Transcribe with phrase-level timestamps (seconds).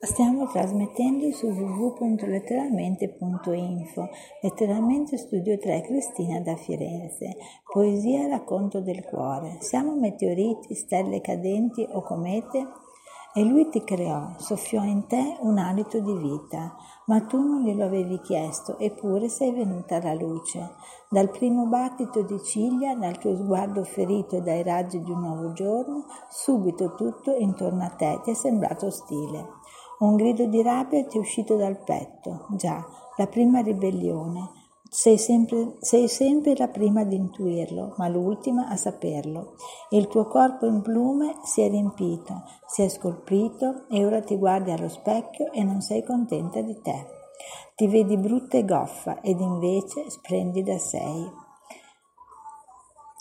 [0.00, 4.08] Stiamo trasmettendo su www.letteralmente.info,
[4.42, 9.56] letteralmente studio 3 Cristina da Firenze, poesia racconto del cuore.
[9.58, 12.64] Siamo meteoriti, stelle cadenti o comete?
[13.34, 16.76] E lui ti creò, soffiò in te un alito di vita,
[17.06, 20.74] ma tu non glielo avevi chiesto, eppure sei venuta alla luce.
[21.10, 26.04] Dal primo battito di ciglia, dal tuo sguardo ferito dai raggi di un nuovo giorno,
[26.28, 29.56] subito tutto intorno a te ti è sembrato ostile.
[30.00, 32.86] Un grido di rabbia ti è uscito dal petto, già,
[33.16, 34.50] la prima ribellione.
[34.88, 39.56] Sei sempre, sei sempre la prima ad intuirlo, ma l'ultima a saperlo.
[39.90, 44.70] Il tuo corpo in plume si è riempito, si è scolpito e ora ti guardi
[44.70, 47.06] allo specchio e non sei contenta di te.
[47.74, 51.28] Ti vedi brutta e goffa ed invece splendida sei.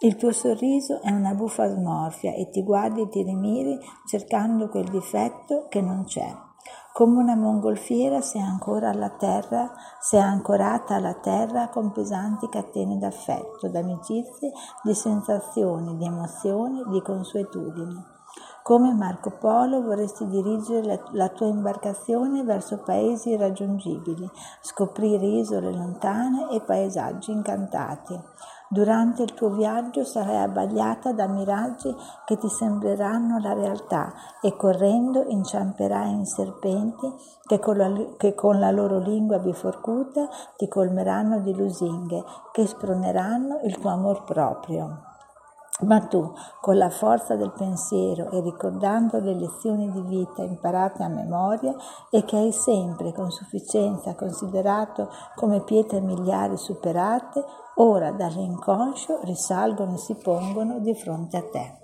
[0.00, 4.90] Il tuo sorriso è una buffa smorfia e ti guardi e ti rimiri cercando quel
[4.90, 6.52] difetto che non c'è.
[6.94, 13.66] Come una mongolfiera sei ancora alla terra, sei ancorata alla terra con pesanti catene d'affetto,
[13.66, 18.00] d'amicizie, di sensazioni, di emozioni, di consuetudini.
[18.62, 26.60] Come Marco Polo vorresti dirigere la, tua imbarcazione verso paesi irraggiungibili, scoprire isole lontane e
[26.60, 28.16] paesaggi incantati.
[28.68, 35.24] Durante il tuo viaggio sarai abbagliata da miraggi che ti sembreranno la realtà e correndo
[35.28, 41.54] inciamperai in serpenti che con la, che con la loro lingua biforcuta ti colmeranno di
[41.54, 45.12] lusinghe, che sproneranno il tuo amor proprio.
[45.80, 51.08] Ma tu, con la forza del pensiero e ricordando le lezioni di vita imparate a
[51.08, 51.74] memoria
[52.10, 57.44] e che hai sempre con sufficienza considerato come pietre miliari superate,
[57.76, 61.78] ora dall'inconscio risalgono e si pongono di fronte a te.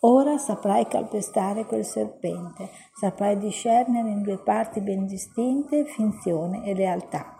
[0.00, 7.33] Ora saprai calpestare quel serpente, saprai discernere in due parti ben distinte finzione e realtà.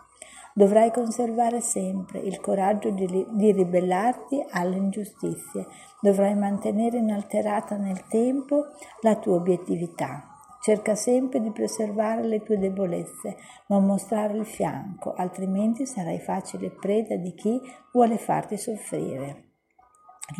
[0.57, 5.67] Dovrai conservare sempre il coraggio di, di, ribellarti alle ingiustizie,
[5.99, 8.67] dovrai mantenere inalterata nel tempo
[9.01, 10.23] la tua obiettività.
[10.61, 13.35] Cerca sempre di preservare le tue debolezze,
[13.67, 17.59] non mostrare il fianco, altrimenti sarai facile preda di chi
[17.91, 19.49] vuole farti soffrire.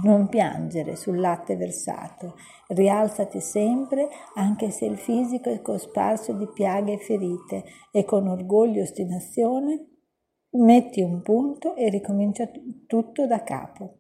[0.04, 2.38] Non piangere sul latte versato,
[2.68, 8.80] rialzati sempre anche se il fisico è cosparso di piaghe e ferite e con orgoglio
[8.80, 9.90] e ostinazione
[10.58, 12.50] metti un punto e ricomincia
[12.88, 13.98] tutto da capo.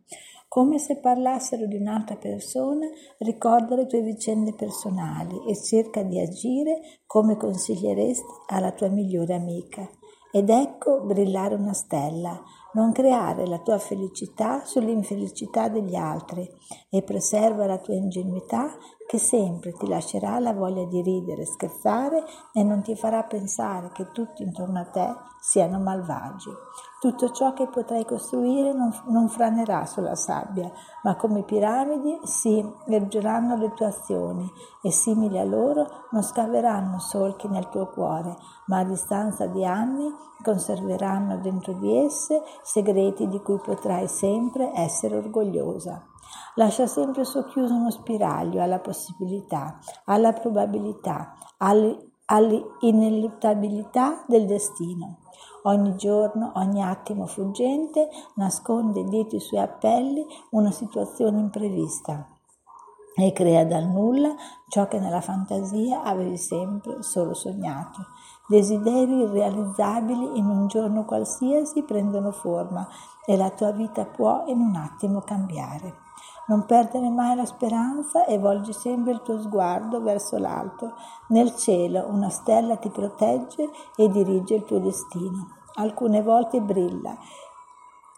[0.47, 7.01] Come se parlassero di un'altra persona, ricorda le tue vicende personali e cerca di agire
[7.05, 9.89] come consiglieresti alla tua migliore amica.
[10.31, 12.41] Ed ecco brillare una stella,
[12.75, 16.47] non creare la tua felicità sull'infelicità degli altri
[16.89, 18.69] e preserva la tua ingenuità
[19.07, 24.11] che sempre ti lascerà la voglia di ridere, scherzare e non ti farà pensare che
[24.11, 26.49] tutti intorno a te siano malvagi.
[26.99, 30.71] Tutto ciò che potrai costruire non, non franerà sulla sabbia,
[31.03, 37.47] ma come piramidi si ergeranno le tue azioni e simili a loro non scaveranno solchi
[37.47, 38.35] nel tuo cuore,
[38.67, 40.11] ma a distanza di anni
[40.41, 46.03] conserveranno dentro di esse segreti di cui potrai sempre essere orgogliosa.
[46.55, 55.19] Lascia sempre socchiuso uno spiraglio alla possibilità, alla probabilità, all'ineluttabilità del destino.
[55.63, 62.29] Ogni giorno, ogni attimo fuggente nasconde dietro i suoi appelli una situazione imprevista
[63.15, 64.35] e crea dal nulla
[64.67, 68.07] ciò che nella fantasia avevi sempre solo sognato.
[68.47, 72.87] Desideri irrealizzabili in un giorno qualsiasi prendono forma
[73.25, 76.03] e la tua vita può in un attimo cambiare.
[76.47, 80.93] Non perdere mai la speranza e volgi sempre il tuo sguardo verso l'alto.
[81.29, 85.47] Nel cielo una stella ti protegge e dirige il tuo destino.
[85.77, 87.17] Alcune volte brilla.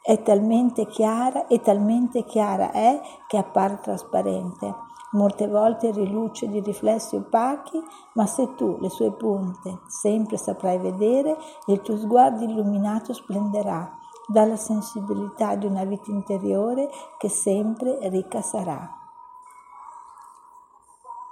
[0.07, 4.73] È talmente chiara e talmente chiara è che appare trasparente.
[5.11, 7.77] Molte volte riluce di riflessi opachi,
[8.13, 14.55] ma se tu le sue punte sempre saprai vedere, il tuo sguardo illuminato splenderà dalla
[14.55, 18.96] sensibilità di una vita interiore che sempre ricca sarà.